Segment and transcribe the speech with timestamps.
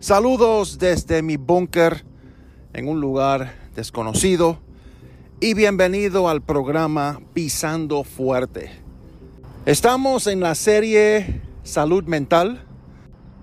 [0.00, 2.04] saludos desde mi búnker
[2.72, 4.58] en un lugar desconocido
[5.40, 8.70] y bienvenido al programa Pisando Fuerte.
[9.66, 12.64] Estamos en la serie Salud Mental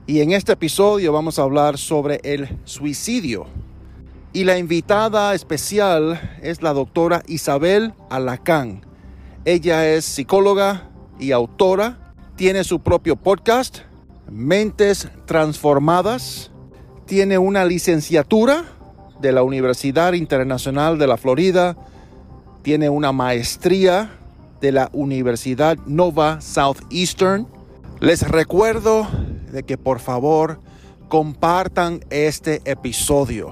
[0.07, 3.45] y en este episodio vamos a hablar sobre el suicidio.
[4.33, 8.83] Y la invitada especial es la doctora Isabel Alacán.
[9.45, 13.81] Ella es psicóloga y autora, tiene su propio podcast
[14.29, 16.51] Mentes Transformadas.
[17.05, 18.65] Tiene una licenciatura
[19.21, 21.77] de la Universidad Internacional de la Florida.
[22.61, 24.11] Tiene una maestría
[24.59, 27.47] de la Universidad Nova Southeastern.
[27.99, 29.07] Les recuerdo
[29.51, 30.59] de que por favor
[31.07, 33.51] compartan este episodio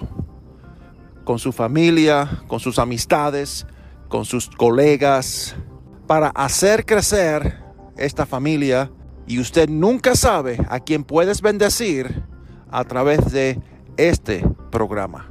[1.24, 3.66] con su familia, con sus amistades,
[4.10, 5.56] con sus colegas,
[6.06, 7.64] para hacer crecer
[7.98, 8.92] esta familia
[9.28, 12.24] y usted nunca sabe a quién puedes bendecir
[12.70, 13.60] a través de
[13.98, 15.30] este programa.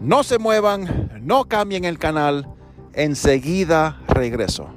[0.00, 2.48] No se muevan, no cambien el canal,
[2.92, 4.75] enseguida regreso.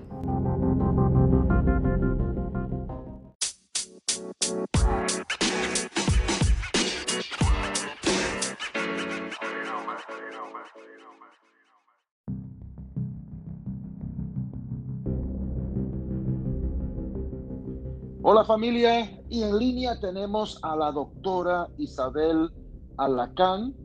[18.49, 22.49] Familia, y en línea tenemos a la doctora Isabel
[22.97, 23.75] Alacán.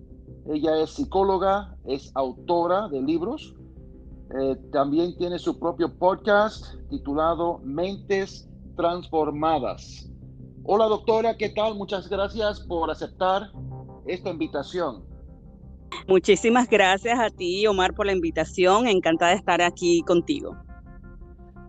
[0.46, 3.54] Ella es psicóloga, es autora de libros.
[4.40, 10.10] Eh, también tiene su propio podcast titulado Mentes Transformadas.
[10.62, 11.74] Hola doctora, ¿qué tal?
[11.74, 13.52] Muchas gracias por aceptar
[14.06, 15.04] esta invitación.
[16.08, 18.88] Muchísimas gracias a ti, Omar, por la invitación.
[18.88, 20.56] Encantada de estar aquí contigo.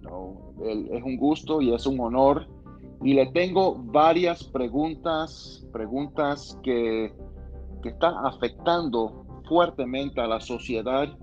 [0.02, 2.55] No, es un gusto y es un honor
[3.06, 7.14] y le tengo varias preguntas, preguntas que,
[7.84, 11.16] que están afectando fuertemente a la sociedad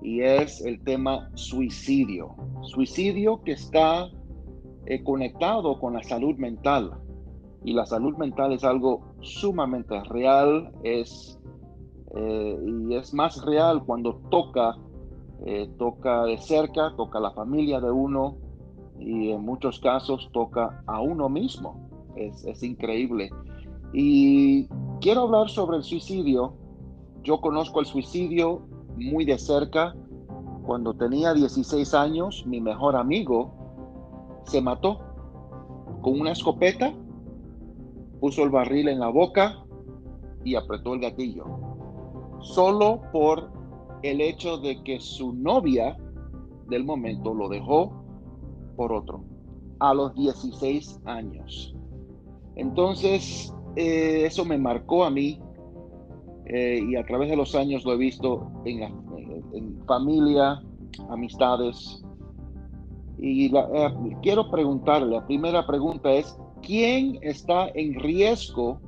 [0.00, 2.36] y es el tema suicidio.
[2.62, 4.08] Suicidio que está
[4.86, 6.92] eh, conectado con la salud mental.
[7.64, 11.40] Y la salud mental es algo sumamente real, es,
[12.14, 12.56] eh,
[12.88, 14.76] y es más real cuando toca,
[15.44, 18.45] eh, toca de cerca, toca la familia de uno,
[18.98, 21.88] y en muchos casos toca a uno mismo.
[22.16, 23.30] Es, increíble.
[23.92, 24.66] Y
[25.00, 26.54] quiero hablar sobre el suicidio.
[27.22, 28.62] Yo conozco el suicidio
[28.96, 29.94] muy de cerca.
[30.64, 33.52] Cuando tenía 16 años, mi mejor amigo
[34.44, 35.00] se mató
[36.02, 36.92] con una escopeta,
[38.20, 39.64] puso el barril en la boca
[40.44, 41.44] y apretó el gatillo.
[42.40, 43.50] Solo por
[44.02, 45.96] el hecho de que su novia
[46.68, 48.05] del momento lo dejó
[48.76, 49.24] por otro,
[49.80, 51.74] a los 16 años.
[52.54, 55.40] Entonces, eh, eso me marcó a mí
[56.46, 60.62] eh, y a través de los años lo he visto en, familia,
[61.10, 62.02] amistades.
[63.18, 63.92] Y eh,
[64.22, 68.80] quiero preguntarle, la primera pregunta es, ¿quién está en riesgo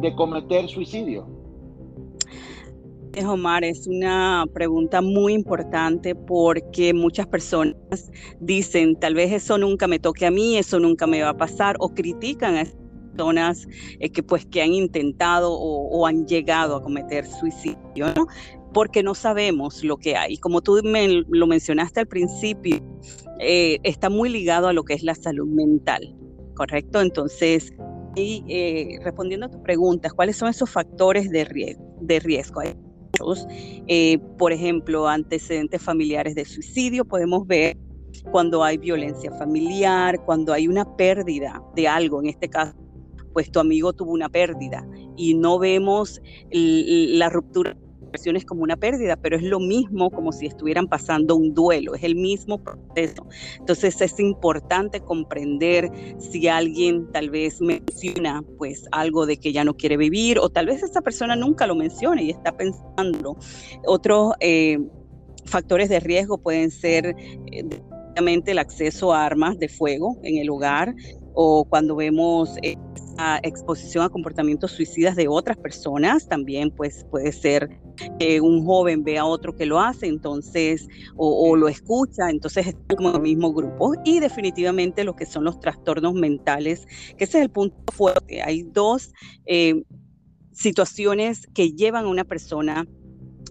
[0.00, 1.37] de cometer suicidio?
[3.24, 7.76] Omar, es una pregunta muy importante porque muchas personas
[8.40, 11.76] dicen, tal vez eso nunca me toque a mí, eso nunca me va a pasar,
[11.78, 12.64] o critican a
[13.18, 13.66] personas
[13.98, 18.06] eh, que pues que han intentado o, han llegado a cometer suicidio,
[18.72, 20.38] porque no sabemos lo que hay.
[20.38, 22.80] Como tú me lo mencionaste al principio,
[23.40, 26.14] eh, está muy ligado a lo que es la salud mental,
[26.54, 27.00] ¿correcto?
[27.00, 27.72] Entonces,
[28.14, 31.84] y, eh, respondiendo a tus preguntas, ¿cuáles son esos factores de riesgo?
[32.00, 32.62] De riesgo?
[33.86, 37.76] Eh, por ejemplo, antecedentes familiares de suicidio, podemos ver
[38.30, 42.74] cuando hay violencia familiar, cuando hay una pérdida de algo, en este caso,
[43.32, 44.86] pues tu amigo tuvo una pérdida
[45.16, 46.20] y no vemos
[46.50, 47.76] la ruptura
[48.12, 52.02] es como una pérdida, pero es lo mismo como si estuvieran pasando un duelo, es
[52.02, 53.26] el mismo proceso.
[53.58, 59.76] Entonces es importante comprender si alguien tal vez menciona pues algo de que ya no
[59.76, 63.36] quiere vivir o tal vez esa persona nunca lo menciona y está pensando.
[63.86, 64.78] Otros eh,
[65.44, 67.14] factores de riesgo pueden ser
[67.52, 67.64] eh,
[68.46, 70.94] el acceso a armas de fuego en el hogar
[71.40, 72.56] o cuando vemos
[73.44, 77.68] exposición a comportamientos suicidas de otras personas, también pues puede ser
[78.18, 82.96] que un joven vea a otro que lo hace, entonces, o, lo escucha, entonces están
[82.96, 83.92] como el mismo grupo.
[84.04, 86.86] Y definitivamente lo que son los trastornos mentales,
[87.16, 88.42] que ese es el punto fuerte.
[88.42, 89.12] Hay dos
[89.46, 89.84] eh,
[90.52, 92.84] situaciones que llevan a una persona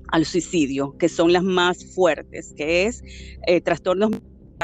[0.10, 3.02] al suicidio, que son las más fuertes, que es
[3.48, 4.12] eh, trastornos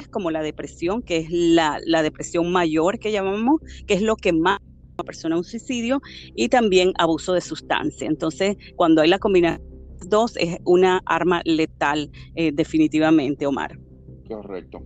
[0.10, 4.60] como la depresión, que es la, depresión mayor que llamamos, que es lo que más
[4.96, 6.02] una persona a un suicidio,
[6.36, 8.08] y también abuso de sustancia.
[8.08, 9.68] Entonces, cuando hay la combinación
[10.00, 13.80] de dos, es una arma letal, eh, definitivamente, Omar.
[14.28, 14.82] Correcto.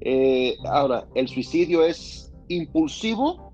[0.00, 3.52] Eh, ahora, ¿el suicidio es impulsivo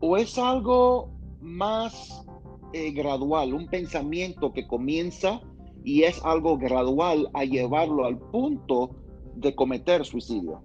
[0.00, 1.10] o es algo
[1.40, 2.24] más
[2.72, 5.40] eh, gradual, un pensamiento que comienza
[5.82, 8.90] y es algo gradual a llevarlo al punto
[9.34, 10.62] de cometer suicidio?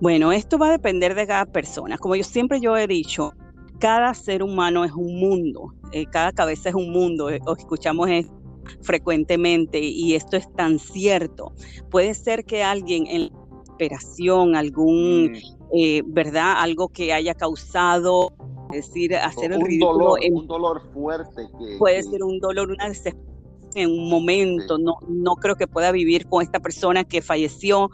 [0.00, 1.96] Bueno, esto va a depender de cada persona.
[1.98, 3.32] Como yo siempre yo he dicho,
[3.78, 8.36] cada ser humano es un mundo, eh, cada cabeza es un mundo, eh, escuchamos esto
[8.82, 11.52] frecuentemente y esto es tan cierto.
[11.90, 15.36] Puede ser que alguien en la operación, algún, mm.
[15.72, 16.54] eh, ¿verdad?
[16.58, 18.32] Algo que haya causado,
[18.72, 19.92] es decir, hacer el ridículo.
[19.92, 21.48] Dolor, un dolor fuerte.
[21.78, 23.35] puede ser un dolor, una desesperación
[23.76, 27.90] en un momento, no, no creo que pueda vivir con esta persona que falleció,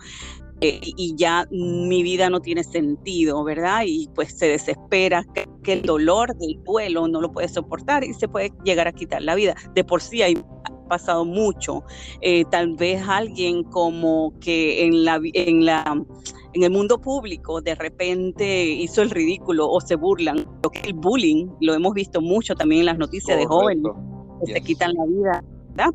[0.65, 3.83] eh, y ya mi vida no tiene sentido, ¿verdad?
[3.85, 8.29] Y pues se desespera que, el dolor del duelo no lo puede soportar y se
[8.29, 9.57] puede llegar a quitar la vida.
[9.75, 10.41] De por sí hay
[10.89, 11.83] pasado mucho.
[12.21, 16.01] Eh, tal vez alguien como que en la, en la
[16.55, 20.47] en el mundo público de repente hizo el ridículo o se burlan.
[20.63, 23.91] Lo que el bullying lo hemos visto mucho también en las noticias de jóvenes
[24.47, 25.45] que se quitan la vida.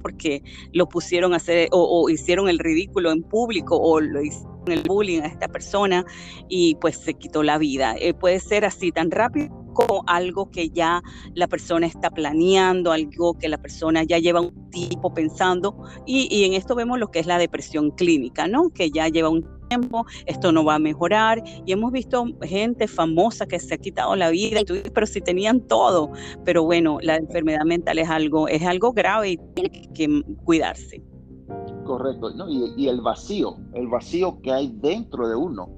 [0.02, 0.44] Porque
[0.74, 4.84] lo pusieron a hacer o, o, hicieron el ridículo en público o lo hicieron el
[4.84, 6.06] bullying a esta persona
[6.50, 7.96] y pues se quitó la vida.
[8.00, 11.04] Eh, puede ser así tan rápido como algo que ya
[11.36, 16.46] la persona está planeando, algo que la persona ya lleva un tiempo pensando y, y
[16.46, 18.70] en esto vemos lo que es la depresión clínica, ¿no?
[18.70, 23.46] Que ya lleva un tiempo, esto no va a mejorar y hemos visto gente famosa
[23.46, 24.62] que se ha quitado la vida,
[24.94, 26.12] pero si tenían todo,
[26.44, 31.02] pero bueno, la enfermedad mental es algo, es algo grave y tiene que cuidarse.
[31.86, 32.50] Correcto, ¿no?
[32.50, 35.70] y, el vacío, el vacío que hay dentro de uno.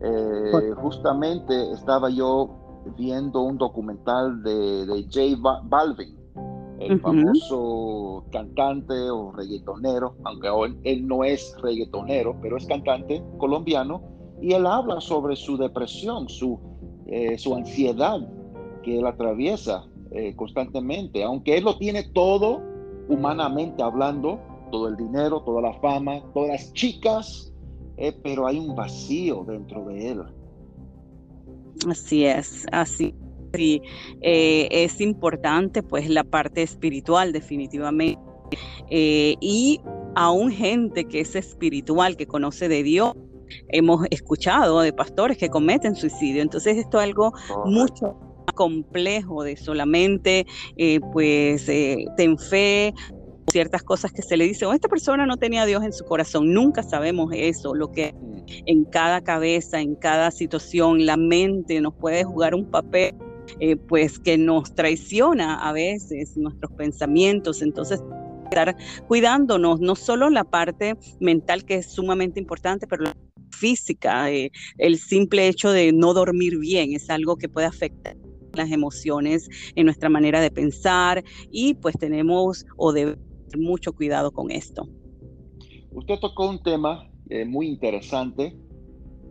[0.00, 6.17] Eh, justamente estaba yo viendo un documental de, de J Balvin,
[6.78, 10.48] el famoso cantante o reggaetonero, aunque
[10.84, 14.02] él, no es reggaetonero, pero es cantante colombiano,
[14.40, 16.58] y él habla sobre su depresión, su,
[17.06, 18.20] eh, su ansiedad
[18.82, 22.62] que él atraviesa eh, constantemente, aunque él lo tiene todo
[23.08, 24.38] humanamente hablando,
[24.70, 27.52] todo el dinero, toda la fama, todas las chicas,
[27.96, 30.22] eh, pero hay un vacío dentro de él.
[31.88, 33.14] Así es, así.
[33.58, 33.82] Sí,
[34.20, 38.22] eh, es importante pues la parte espiritual definitivamente.
[38.88, 39.80] Eh, y
[40.14, 43.14] aún gente que es espiritual, que conoce de Dios,
[43.70, 46.40] hemos escuchado de pastores que cometen suicidio.
[46.40, 47.32] Entonces esto es algo
[47.64, 48.14] mucho
[48.46, 50.46] más complejo de solamente
[51.12, 51.66] pues
[52.16, 52.94] ten fe,
[53.50, 56.04] ciertas cosas que se le dicen, o esta persona no tenía a Dios en su
[56.04, 58.36] corazón, nunca sabemos eso, lo que mm.
[58.66, 63.14] en cada cabeza, en cada situación, la mente nos puede jugar un papel.
[63.60, 68.00] Eh, pues que nos traiciona a veces nuestros pensamientos, entonces
[68.44, 68.76] estar
[69.06, 73.16] cuidándonos, no solo la parte mental que es sumamente importante, pero la
[73.50, 78.16] física, eh, el simple hecho de no dormir bien es algo que puede afectar
[78.54, 83.18] las emociones en nuestra manera de pensar y pues tenemos o debemos
[83.56, 84.88] mucho cuidado con esto.
[85.92, 88.56] Usted tocó un tema eh, muy interesante.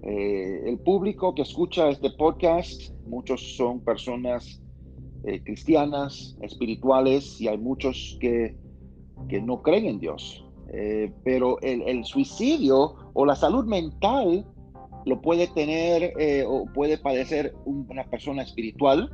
[0.04, 4.62] Eh, el público que escucha este podcast, muchos son personas
[5.24, 8.56] eh, cristianas, espirituales, y hay muchos que,
[9.28, 10.44] que no creen en Dios.
[11.24, 14.46] pero el, el, suicidio o la salud mental
[15.06, 16.14] lo puede tener
[16.46, 19.10] o puede padecer una persona espiritual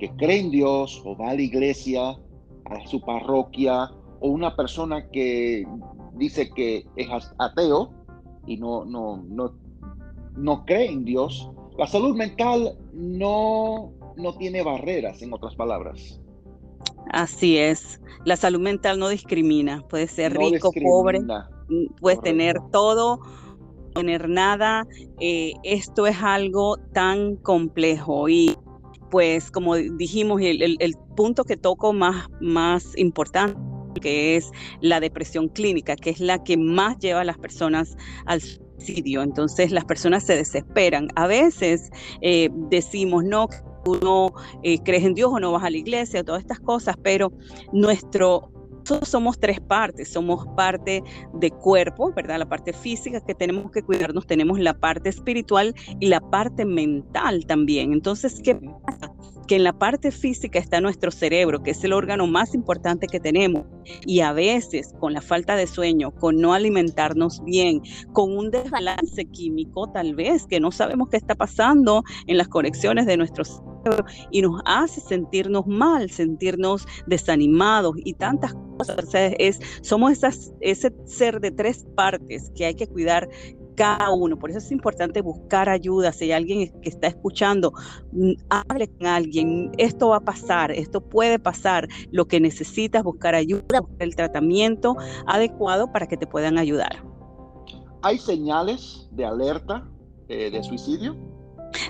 [0.00, 2.16] que cree en Dios o va a la iglesia
[2.64, 5.66] a su parroquia o una persona que
[6.14, 7.08] dice que es
[7.38, 7.92] ateo
[8.46, 9.54] y no, no, no,
[10.36, 16.20] no cree en Dios, la salud mental no, no tiene barreras, en otras palabras.
[17.12, 21.20] Así es, la salud mental no discrimina, puede ser rico, pobre,
[22.00, 23.20] puedes tener todo,
[23.94, 24.86] tener nada,
[25.18, 28.56] eh, esto es algo tan complejo y
[29.10, 33.58] pues como dijimos, el, punto que toco más, más importante
[33.94, 38.40] que es la depresión clínica, que es la que más lleva a las personas al
[38.86, 41.08] entonces las personas se desesperan.
[41.16, 41.90] A veces
[42.22, 43.48] eh, decimos, no,
[43.84, 44.32] tú no
[44.62, 47.32] eh, crees en Dios o no vas a la iglesia, todas estas cosas, pero
[47.72, 48.50] nuestro
[49.02, 51.02] somos tres partes, somos parte
[51.34, 52.38] de cuerpo, ¿verdad?
[52.38, 57.46] La parte física que tenemos que cuidarnos, tenemos la parte espiritual y la parte mental
[57.46, 57.92] también.
[57.92, 59.12] Entonces, ¿qué pasa?
[59.50, 63.18] que en la parte física está nuestro cerebro, que es el órgano más importante que
[63.18, 63.66] tenemos.
[64.06, 67.82] Y a veces con la falta de sueño, con no alimentarnos bien,
[68.12, 73.06] con un desbalance químico tal vez que no sabemos qué está pasando en las conexiones
[73.06, 73.69] de nuestro cerebro
[74.30, 79.04] y nos hace sentirnos mal, sentirnos desanimados y tantas cosas.
[79.04, 83.28] O sea, es, somos esas, ese ser de tres partes que hay que cuidar
[83.80, 84.38] cada uno.
[84.38, 86.12] Por eso es importante buscar ayuda.
[86.12, 87.72] Si hay alguien que está escuchando,
[88.12, 89.72] mm, hable con alguien.
[89.78, 91.88] Esto va a pasar, esto puede pasar.
[92.10, 94.96] Lo que necesitas, buscar ayuda, buscar el tratamiento
[95.26, 97.02] adecuado para que te puedan ayudar.
[98.02, 99.88] ¿Hay señales de alerta
[100.28, 101.16] eh, de suicidio?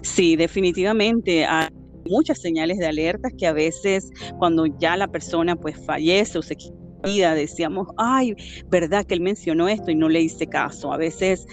[0.03, 1.45] Sí, definitivamente.
[1.45, 1.69] Hay
[2.11, 6.57] muchas señales de alerta que a veces cuando ya la persona pues fallece o se
[7.03, 8.37] vida, decíamos, ay,
[8.69, 10.93] verdad que él mencionó esto y no le hice caso.
[10.93, 11.47] A veces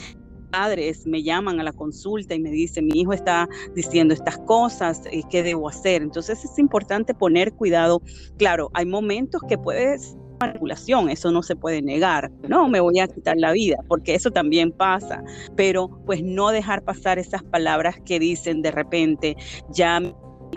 [0.52, 5.02] padres me llaman a la consulta y me dicen, mi hijo está diciendo estas cosas,
[5.12, 6.02] eh, ¿qué debo hacer?
[6.02, 8.02] Entonces es importante poner cuidado.
[8.38, 13.08] Claro, hay momentos que puedes manipulación, eso no se puede negar, no me voy a
[13.08, 15.24] quitar la vida, porque eso también pasa,
[15.56, 19.36] pero pues no dejar pasar esas palabras que dicen de repente,
[19.72, 20.00] ya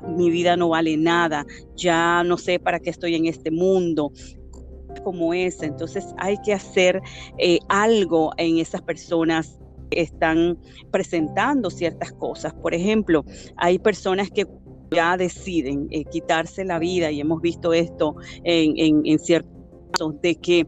[0.06, 4.12] mi vida no vale nada, ya no sé para qué estoy en este mundo,
[5.04, 5.66] como esa.
[5.66, 7.00] Entonces hay que hacer
[7.38, 10.59] eh, algo en esas personas están
[10.90, 12.54] presentando ciertas cosas.
[12.54, 13.25] Por ejemplo,
[13.56, 14.47] hay personas que
[14.90, 19.52] ya deciden eh, quitarse la vida y hemos visto esto en, ciertos
[19.92, 20.66] casos de que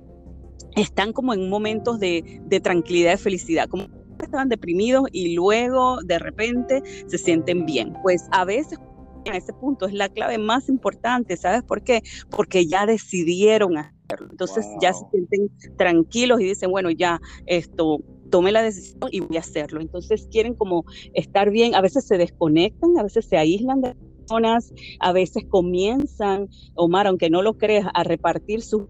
[0.76, 3.86] están como en momentos de, tranquilidad y felicidad, como
[4.20, 7.92] estaban deprimidos y luego de repente se sienten bien.
[8.02, 8.78] Pues a veces
[9.24, 12.02] en ese punto es la clave más importante, ¿sabes por qué?
[12.30, 14.28] Porque ya decidieron hacerlo.
[14.30, 18.00] Entonces ya se sienten tranquilos y dicen, bueno, ya esto
[18.30, 19.80] tomé la decisión y voy a hacerlo.
[19.80, 24.72] Entonces quieren como estar bien, a veces se desconectan, a veces se aíslan de personas,
[25.00, 28.82] a veces comienzan, Omar, aunque no lo creas, a repartir sus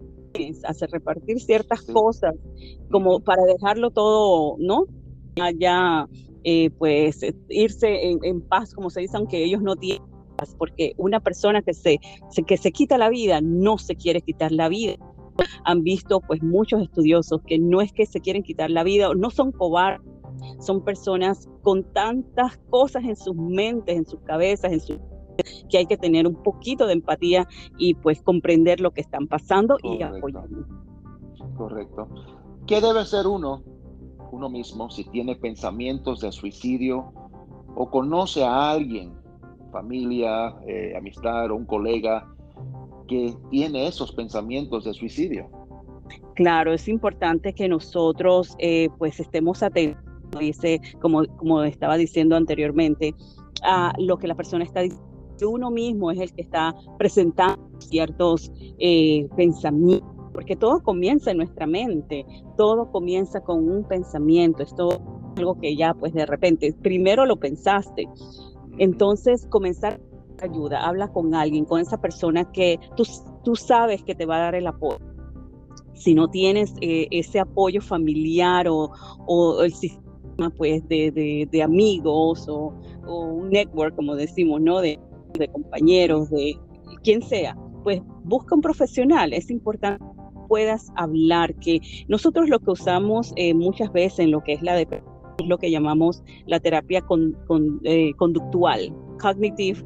[0.63, 2.33] a repartir ciertas cosas,
[2.89, 4.85] como para dejarlo todo, ¿no?
[5.39, 6.07] Allá,
[6.43, 10.01] eh, pues, irse en, en, paz, como se dice, aunque ellos no tienen
[10.57, 11.99] porque una persona que se,
[12.45, 14.95] que se quita la vida no se quiere quitar la vida
[15.65, 19.29] han visto pues muchos estudiosos que no es que se quieren quitar la vida, no
[19.29, 20.07] son cobardes,
[20.59, 24.99] son personas con tantas cosas en sus mentes, en sus cabezas, en su
[25.67, 27.47] que hay que tener un poquito de empatía
[27.79, 30.47] y pues comprender lo que están pasando y apoyar.
[31.57, 32.07] Correcto.
[32.67, 33.63] ¿Qué debe hacer uno,
[34.31, 37.11] uno mismo, si tiene pensamientos de suicidio
[37.75, 39.13] o conoce a alguien,
[39.73, 42.25] familia, eh, amistad o un colega
[43.07, 45.49] que tiene esos pensamientos de suicidio.
[46.35, 50.01] Claro, es importante que nosotros eh, pues estemos atentos,
[50.39, 53.13] dice, como, como estaba diciendo anteriormente,
[53.63, 55.09] a lo que la persona está diciendo.
[55.45, 61.67] Uno mismo es el que está presentando ciertos eh, pensamientos, porque todo comienza en nuestra
[61.67, 62.25] mente,
[62.55, 64.99] todo comienza con un pensamiento, esto es
[65.37, 68.07] algo que ya pues de repente, primero lo pensaste,
[68.77, 69.99] entonces comenzar
[70.41, 73.03] ayuda, habla con alguien, con esa persona que tú,
[73.43, 74.99] tú sabes que te va a dar el apoyo.
[75.93, 78.91] Si no tienes eh, ese apoyo familiar o,
[79.27, 82.73] o el sistema pues, de, de, amigos o,
[83.05, 84.79] un network, como decimos, ¿no?
[84.79, 84.99] De,
[85.37, 86.57] de compañeros, de
[87.03, 89.33] quien sea, pues busca un profesional.
[89.33, 94.41] Es importante que puedas hablar, que nosotros lo que usamos eh, muchas veces en lo
[94.41, 99.83] que es la depresión es lo que llamamos la terapia con, con, eh, conductual, cognitive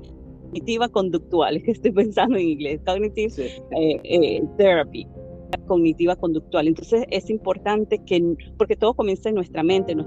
[0.47, 3.33] cognitiva conductual, estoy pensando en inglés, cognitive
[3.71, 5.07] eh, eh, therapy,
[5.67, 6.67] cognitiva conductual.
[6.67, 10.05] Entonces es importante que, porque todo comienza en nuestra mente, en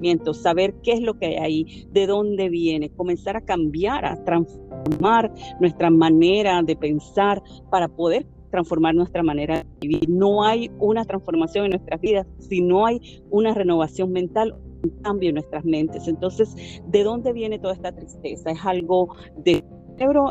[0.00, 4.22] nuestro saber qué es lo que hay ahí, de dónde viene, comenzar a cambiar, a
[4.24, 10.08] transformar nuestra manera de pensar para poder transformar nuestra manera de vivir.
[10.08, 14.54] No hay una transformación en nuestras vidas si no hay una renovación mental
[15.02, 16.08] cambio en nuestras mentes.
[16.08, 16.54] Entonces,
[16.86, 18.50] ¿de dónde viene toda esta tristeza?
[18.50, 19.64] Es algo de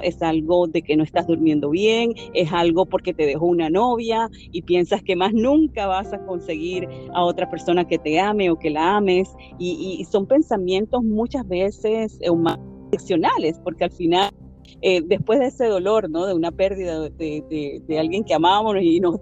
[0.04, 4.30] es algo de que no estás durmiendo bien, es algo porque te dejó una novia
[4.52, 8.58] y piensas que más nunca vas a conseguir a otra persona que te ame o
[8.58, 9.30] que la ames.
[9.60, 14.32] Y, son pensamientos muchas veces emocionales, porque al final,
[14.82, 16.26] eh, después de ese dolor, ¿no?
[16.26, 19.20] De una pérdida de, alguien que amábamos y nos